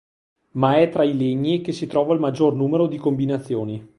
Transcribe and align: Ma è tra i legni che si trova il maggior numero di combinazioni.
Ma 0.53 0.77
è 0.79 0.89
tra 0.89 1.03
i 1.03 1.15
legni 1.15 1.61
che 1.61 1.71
si 1.73 1.85
trova 1.85 2.15
il 2.15 2.19
maggior 2.19 2.55
numero 2.55 2.87
di 2.87 2.97
combinazioni. 2.97 3.87